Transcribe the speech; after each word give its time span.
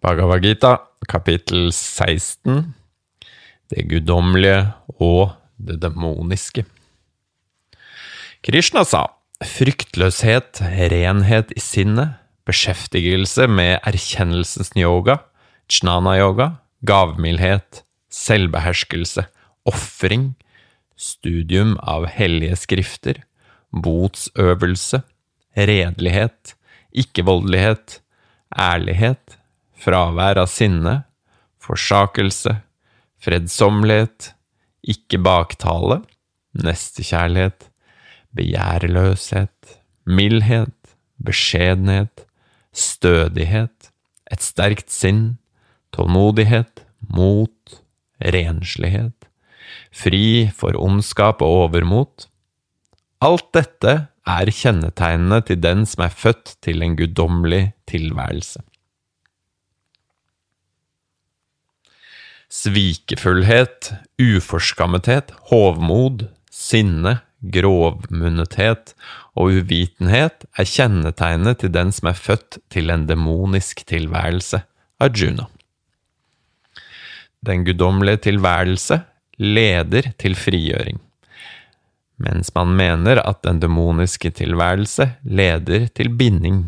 Bhagavad 0.00 0.40
Gita, 0.40 0.78
kapittel 1.04 1.66
16 1.76 2.72
Det 3.68 3.82
guddommelige 3.84 4.72
og 4.96 5.34
det 5.60 5.74
demoniske. 5.82 6.62
Krishna 8.40 8.80
sa 8.88 9.02
fryktløshet, 9.44 10.62
renhet 10.92 11.52
i 11.52 11.60
sinnet, 11.60 12.14
beskjeftigelse 12.48 13.44
med 13.52 13.84
erkjennelsens 13.84 14.72
yoga, 14.72 15.18
jnana-yoga, 15.68 16.54
gavmildhet, 16.80 17.82
selvbeherskelse, 18.08 19.26
ofring, 19.68 20.30
studium 20.96 21.74
av 21.84 22.06
hellige 22.08 22.56
skrifter, 22.62 23.20
botsøvelse, 23.68 25.02
redelighet, 25.60 26.56
ikke-voldelighet, 27.04 28.00
ærlighet, 28.56 29.36
fravær 29.80 30.40
av 30.42 30.50
sinne, 30.52 31.00
forsakelse, 31.60 32.56
fredsommelighet, 33.20 34.32
ikke 34.80 35.20
baktale, 35.24 36.00
nestekjærlighet, 36.60 37.68
begjærløshet, 38.36 39.76
mildhet, 40.08 40.94
beskjedenhet, 41.20 42.24
stødighet, 42.72 43.90
et 44.30 44.44
sterkt 44.44 44.92
sinn, 44.94 45.38
tålmodighet, 45.94 46.84
mot, 47.10 47.80
renslighet, 48.20 49.28
fri 49.94 50.50
for 50.54 50.76
ondskap 50.78 51.42
og 51.44 51.66
overmot. 51.66 52.28
Alt 53.20 53.50
dette 53.56 53.94
er 54.30 54.52
kjennetegnene 54.54 55.40
til 55.46 55.60
den 55.60 55.86
som 55.88 56.06
er 56.06 56.14
født 56.14 56.56
til 56.64 56.84
en 56.84 56.96
guddommelig 56.98 57.72
tilværelse. 57.90 58.62
Svikefullhet, 62.50 63.92
uforskammethet, 64.18 65.30
hovmod, 65.52 66.24
sinne, 66.50 67.20
grovmunnethet 67.40 68.94
og 69.38 69.54
uvitenhet 69.60 70.44
er 70.58 70.66
kjennetegnet 70.68 71.60
til 71.62 71.70
den 71.72 71.92
som 71.94 72.10
er 72.10 72.18
født 72.18 72.58
til 72.74 72.90
en 72.90 73.06
demonisk 73.08 73.84
tilværelse, 73.86 74.64
Arjuna. 75.00 75.46
Den 77.46 77.62
guddommelige 77.64 78.20
tilværelse 78.26 78.98
leder 79.38 80.10
til 80.20 80.34
frigjøring, 80.36 80.98
mens 82.18 82.50
man 82.58 82.74
mener 82.76 83.22
at 83.22 83.40
den 83.46 83.62
demoniske 83.62 84.34
tilværelse 84.42 85.06
leder 85.22 85.86
til 85.86 86.12
binding. 86.18 86.66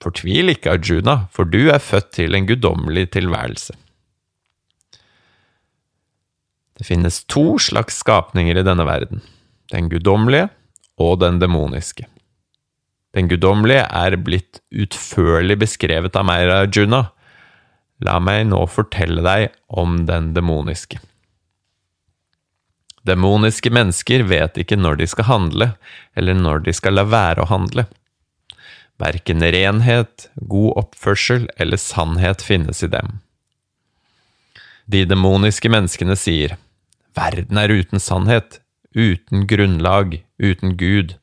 Fortvil 0.00 0.54
ikke, 0.54 0.70
Arjuna, 0.78 1.26
for 1.34 1.44
du 1.44 1.66
er 1.68 1.82
født 1.82 2.14
til 2.14 2.38
en 2.38 2.46
guddommelig 2.46 3.10
tilværelse. 3.10 3.74
Det 6.78 6.86
finnes 6.86 7.24
to 7.24 7.58
slags 7.58 7.98
skapninger 7.98 8.58
i 8.58 8.62
denne 8.66 8.86
verden, 8.86 9.22
den 9.72 9.90
guddommelige 9.90 10.48
og 10.98 11.18
den 11.22 11.40
demoniske. 11.42 12.06
Den 13.16 13.28
guddommelige 13.30 13.82
er 13.82 14.16
blitt 14.20 14.60
utførlig 14.70 15.58
beskrevet 15.64 16.16
av 16.18 16.26
meg, 16.28 16.52
Juna. 16.74 17.08
La 18.04 18.18
meg 18.22 18.44
nå 18.46 18.60
fortelle 18.70 19.24
deg 19.26 19.48
om 19.66 20.04
den 20.06 20.32
demoniske. 20.36 21.00
Demoniske 23.08 23.72
mennesker 23.72 24.22
vet 24.28 24.58
ikke 24.60 24.78
når 24.78 25.00
de 25.00 25.08
skal 25.10 25.26
handle, 25.26 25.70
eller 26.14 26.36
når 26.36 26.66
de 26.66 26.74
skal 26.76 26.98
la 26.98 27.06
være 27.08 27.42
å 27.42 27.50
handle. 27.50 27.88
Verken 28.98 29.42
renhet, 29.42 30.28
god 30.34 30.78
oppførsel 30.84 31.48
eller 31.56 31.80
sannhet 31.80 32.42
finnes 32.44 32.82
i 32.84 32.90
dem. 32.92 33.18
De 34.86 35.04
demoniske 35.08 35.70
menneskene 35.70 36.16
sier, 36.18 36.56
Verden 37.18 37.58
er 37.58 37.72
uten 37.72 38.02
sannhet, 38.02 38.60
uten 38.94 39.46
grunnlag, 39.50 40.20
uten 40.38 40.76
Gud. 40.78 41.16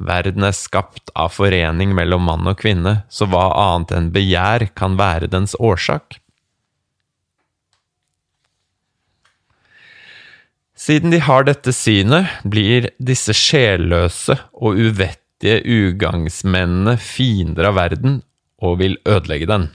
Verden 0.00 0.44
er 0.46 0.56
skapt 0.56 1.12
av 1.18 1.32
forening 1.36 1.94
mellom 1.96 2.26
mann 2.28 2.48
og 2.48 2.60
kvinne, 2.60 3.02
så 3.12 3.28
hva 3.28 3.50
annet 3.56 3.94
enn 3.96 4.10
begjær 4.14 4.70
kan 4.76 4.98
være 5.00 5.30
dens 5.32 5.56
årsak? 5.60 6.20
Siden 10.80 11.12
de 11.12 11.20
har 11.20 11.44
dette 11.44 11.74
synet, 11.76 12.30
blir 12.48 12.88
disse 12.96 13.34
sjelløse 13.36 14.38
og 14.56 14.80
uvettige 14.80 15.60
ugagnsmennene 15.60 16.96
fiender 16.96 17.68
av 17.68 17.76
verden 17.76 18.22
og 18.64 18.78
vil 18.80 18.96
ødelegge 19.04 19.48
den. 19.50 19.66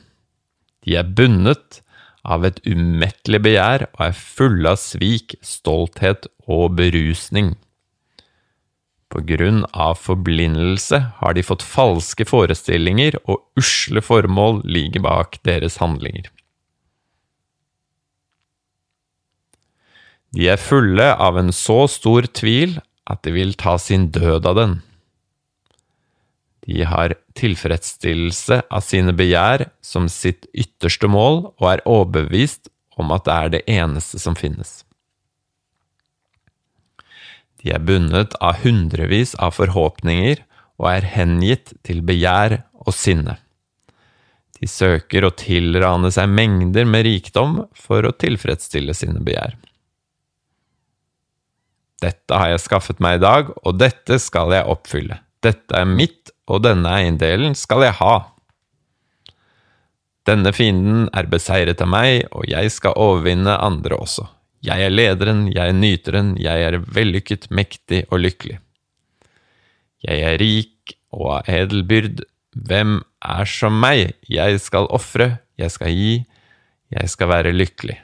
De 0.86 0.98
er 0.98 1.06
bundet 1.06 1.84
av 2.26 2.46
et 2.48 2.58
umettelig 2.66 3.42
begjær 3.46 3.88
og 3.94 4.02
er 4.08 4.18
fulle 4.18 4.74
av 4.74 4.82
svik, 4.82 5.38
stolthet 5.46 6.28
og 6.50 6.76
berusning. 6.80 7.54
På 9.14 9.22
grunn 9.24 9.64
av 9.72 10.00
forblindelse 10.02 11.00
har 11.22 11.36
de 11.38 11.44
fått 11.46 11.64
falske 11.64 12.26
forestillinger, 12.28 13.20
og 13.30 13.46
usle 13.56 14.02
formål 14.04 14.64
ligger 14.68 15.06
bak 15.06 15.38
deres 15.48 15.78
handlinger. 15.80 16.28
De 20.36 20.50
er 20.52 20.60
fulle 20.60 21.06
av 21.14 21.38
en 21.40 21.54
så 21.56 21.86
stor 21.88 22.28
tvil 22.36 22.80
at 23.08 23.22
de 23.24 23.32
vil 23.38 23.54
ta 23.56 23.78
sin 23.80 24.10
død 24.12 24.50
av 24.50 24.60
den. 24.60 24.74
De 26.66 26.82
har 26.90 27.14
tilfredsstillelse 27.38 28.64
av 28.74 28.82
sine 28.82 29.14
begjær 29.14 29.68
som 29.86 30.10
sitt 30.10 30.48
ytterste 30.54 31.10
mål 31.12 31.44
og 31.52 31.68
er 31.70 31.86
overbevist 31.86 32.72
om 32.98 33.14
at 33.14 33.28
det 33.28 33.36
er 33.36 33.54
det 33.54 33.64
eneste 33.70 34.20
som 34.22 34.38
finnes. 34.40 34.82
De 37.62 37.74
er 37.74 37.82
bundet 37.82 38.36
av 38.42 38.62
hundrevis 38.62 39.34
av 39.42 39.56
forhåpninger 39.58 40.42
og 40.82 40.90
er 40.92 41.08
hengitt 41.16 41.74
til 41.86 42.02
begjær 42.06 42.60
og 42.86 42.94
sinne. 42.94 43.38
De 44.56 44.70
søker 44.70 45.26
å 45.26 45.34
tilrane 45.36 46.12
seg 46.14 46.32
mengder 46.32 46.88
med 46.90 47.06
rikdom 47.08 47.64
for 47.78 48.08
å 48.08 48.14
tilfredsstille 48.16 48.96
sine 48.98 49.22
begjær. 49.26 49.58
Dette 52.04 52.38
har 52.38 52.52
jeg 52.52 52.64
skaffet 52.64 53.02
meg 53.04 53.20
i 53.20 53.24
dag, 53.24 53.52
og 53.64 53.80
dette 53.80 54.20
skal 54.22 54.54
jeg 54.54 54.68
oppfylle. 54.70 55.20
Dette 55.44 55.78
er 55.80 55.88
mitt 55.90 56.32
og 56.46 56.64
denne 56.66 56.92
eiendelen 57.00 57.56
skal 57.58 57.84
jeg 57.86 57.98
ha. 58.00 58.16
Denne 60.26 60.52
fienden 60.56 61.08
er 61.14 61.30
beseiret 61.30 61.82
av 61.82 61.90
meg, 61.92 62.26
og 62.34 62.48
jeg 62.50 62.72
skal 62.74 62.98
overvinne 62.98 63.58
andre 63.62 63.98
også. 64.02 64.26
Jeg 64.66 64.82
er 64.82 64.94
lederen, 64.94 65.46
jeg 65.54 65.70
er 65.70 65.78
nyteren, 65.78 66.32
jeg 66.42 66.64
er 66.66 66.80
vellykket, 66.82 67.52
mektig 67.54 68.06
og 68.10 68.24
lykkelig. 68.24 68.58
Jeg 70.06 70.24
er 70.26 70.40
rik 70.42 70.96
og 71.14 71.30
av 71.38 71.50
edel 71.50 71.86
byrd, 71.86 72.24
hvem 72.56 72.98
er 73.26 73.50
som 73.50 73.78
meg? 73.82 74.16
Jeg 74.32 74.62
skal 74.64 74.90
ofre, 74.94 75.36
jeg 75.60 75.74
skal 75.74 75.94
gi, 75.94 76.16
jeg 76.94 77.12
skal 77.12 77.30
være 77.30 77.54
lykkelig. 77.54 77.98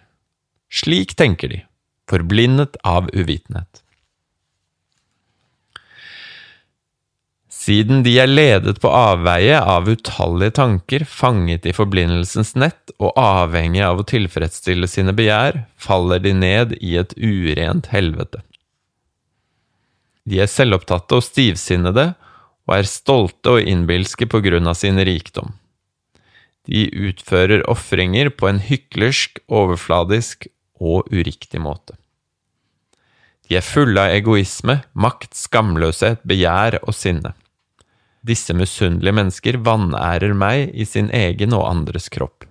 Slik 0.71 1.15
tenker 1.17 1.51
de, 1.51 1.61
forblindet 2.09 2.77
av 2.87 3.09
uvitenhet. 3.15 3.81
Siden 7.61 8.01
de 8.01 8.15
er 8.17 8.29
ledet 8.29 8.79
på 8.81 8.89
avveie 8.89 9.59
av 9.59 9.89
utallige 9.91 10.55
tanker, 10.57 11.03
fanget 11.05 11.67
i 11.69 11.73
forblindelsens 11.77 12.55
nett 12.57 12.93
og 12.97 13.11
avhengig 13.21 13.83
av 13.85 14.01
å 14.01 14.05
tilfredsstille 14.07 14.87
sine 14.89 15.13
begjær, 15.13 15.59
faller 15.77 16.23
de 16.23 16.33
ned 16.33 16.73
i 16.79 16.95
et 16.97 17.13
urent 17.21 17.91
helvete. 17.93 18.41
De 20.25 20.39
er 20.41 20.49
selvopptatte 20.49 21.19
og 21.19 21.25
stivsinnede, 21.25 22.13
og 22.65 22.75
er 22.77 22.89
stolte 22.89 23.57
og 23.57 23.69
innbilske 23.69 24.25
på 24.31 24.41
grunn 24.41 24.69
av 24.69 24.79
sin 24.79 24.97
rikdom. 24.97 25.53
De 26.65 26.87
utfører 26.89 27.65
ofringer 27.69 28.31
på 28.33 28.49
en 28.49 28.61
hyklersk, 28.61 29.41
overfladisk 29.49 30.47
og 30.81 31.09
uriktig 31.13 31.61
måte. 31.61 31.97
De 33.49 33.57
er 33.59 33.65
fulle 33.65 34.01
av 34.01 34.15
egoisme, 34.15 34.79
makt, 34.93 35.33
skamløshet, 35.37 36.21
begjær 36.25 36.79
og 36.81 36.95
sinne. 36.95 37.35
Disse 38.21 38.53
misunnelige 38.53 39.15
mennesker 39.17 39.57
vanærer 39.65 40.35
meg 40.37 40.69
i 40.77 40.85
sin 40.85 41.09
egen 41.09 41.55
og 41.57 41.65
andres 41.71 42.09
kropp. 42.13 42.45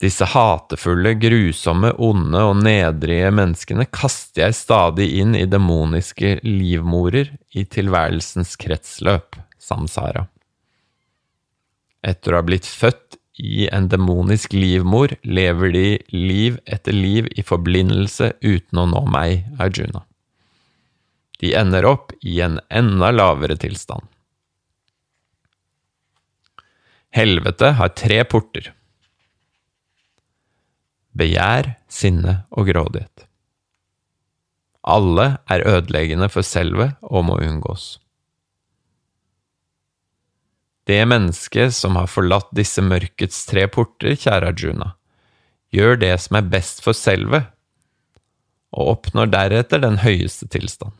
Disse 0.00 0.24
hatefulle, 0.32 1.12
grusomme, 1.20 1.92
onde 2.00 2.40
og 2.48 2.54
nedrige 2.64 3.28
menneskene 3.36 3.84
kaster 3.92 4.46
jeg 4.46 4.56
stadig 4.56 5.10
inn 5.20 5.36
i 5.36 5.44
demoniske 5.44 6.38
livmorer 6.46 7.34
i 7.52 7.66
tilværelsens 7.68 8.56
kretsløp, 8.60 9.36
samsara. 9.60 10.24
Etter 12.00 12.32
å 12.32 12.40
ha 12.40 12.46
blitt 12.48 12.64
født 12.64 13.18
i 13.40 13.66
en 13.68 13.90
demonisk 13.92 14.56
livmor 14.56 15.12
lever 15.24 15.76
de 15.76 15.88
liv 16.16 16.56
etter 16.64 16.96
liv 16.96 17.28
i 17.36 17.44
forblindelse 17.44 18.32
uten 18.40 18.80
å 18.80 18.88
nå 18.88 19.04
meg, 19.12 19.44
Arjuna. 19.60 20.06
De 21.40 21.54
ender 21.56 21.86
opp 21.88 22.12
i 22.20 22.40
en 22.44 22.58
enda 22.68 23.10
lavere 23.10 23.56
tilstand. 23.56 24.04
Helvete 27.16 27.72
har 27.80 27.94
tre 27.96 28.20
porter. 28.28 28.70
Begjær, 31.16 31.72
sinne 31.90 32.42
og 32.54 32.68
grådighet. 32.70 33.24
Alle 34.86 35.40
er 35.50 35.66
ødeleggende 35.68 36.30
for 36.32 36.46
selvet 36.46 36.94
og 37.02 37.26
må 37.28 37.40
unngås. 37.42 37.98
Det 40.88 41.02
mennesket 41.06 41.74
som 41.76 41.98
har 41.98 42.08
forlatt 42.10 42.48
disse 42.56 42.82
mørkets 42.82 43.44
tre 43.46 43.66
porter, 43.70 44.16
kjære 44.16 44.54
Arjuna, 44.54 44.94
gjør 45.74 46.00
det 46.00 46.14
som 46.24 46.40
er 46.40 46.48
best 46.50 46.82
for 46.84 46.96
selvet, 46.96 47.46
og 48.70 48.96
oppnår 48.96 49.30
deretter 49.30 49.82
den 49.82 50.00
høyeste 50.02 50.48
tilstand. 50.50 50.94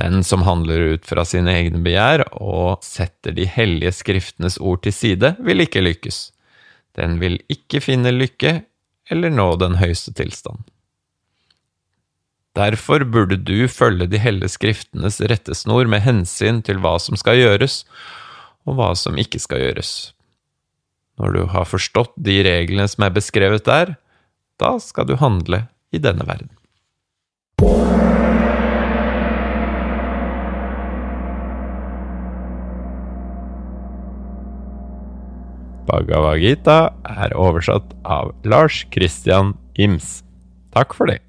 Den 0.00 0.24
som 0.26 0.42
handler 0.42 0.94
ut 0.94 1.06
fra 1.06 1.22
sine 1.28 1.52
egne 1.54 1.80
begjær 1.84 2.24
og 2.32 2.82
setter 2.82 3.34
de 3.36 3.46
hellige 3.46 3.92
skriftenes 3.94 4.58
ord 4.58 4.82
til 4.82 4.94
side, 4.94 5.34
vil 5.38 5.62
ikke 5.62 5.84
lykkes. 5.84 6.30
Den 6.98 7.20
vil 7.22 7.38
ikke 7.50 7.82
finne 7.82 8.10
lykke 8.14 8.62
eller 9.12 9.30
nå 9.30 9.52
den 9.60 9.78
høyeste 9.78 10.14
tilstand. 10.16 10.64
Derfor 12.54 13.02
burde 13.10 13.36
du 13.36 13.66
følge 13.66 14.06
de 14.10 14.18
hellige 14.22 14.54
skriftenes 14.54 15.18
rettesnor 15.20 15.88
med 15.90 16.04
hensyn 16.06 16.62
til 16.62 16.78
hva 16.82 16.96
som 17.02 17.18
skal 17.18 17.40
gjøres, 17.40 17.82
og 18.64 18.78
hva 18.78 18.92
som 18.98 19.18
ikke 19.18 19.42
skal 19.42 19.62
gjøres. 19.62 19.92
Når 21.18 21.34
du 21.34 21.42
har 21.50 21.66
forstått 21.70 22.14
de 22.16 22.40
reglene 22.46 22.86
som 22.90 23.06
er 23.06 23.14
beskrevet 23.14 23.66
der, 23.66 23.96
da 24.58 24.76
skal 24.82 25.10
du 25.10 25.18
handle 25.18 25.66
i 25.94 26.02
denne 26.02 26.26
verden. 26.26 26.50
Bhagavad 35.88 36.40
Gita 36.42 36.78
er 37.08 37.34
oversatt 37.36 37.94
av 38.04 38.32
Lars 38.44 38.84
Christian 38.94 39.54
Ims. 39.74 40.22
Takk 40.74 40.94
for 40.96 41.10
det. 41.10 41.23